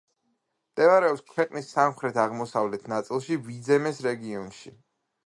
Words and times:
მდებარეობს 0.69 1.21
ქვეყნის 1.33 1.69
სამხრეთ-აღმოსავლეთ 1.75 2.87
ნაწილში, 2.95 3.39
ვიძემეს 3.51 4.01
რეგიონში. 4.07 4.75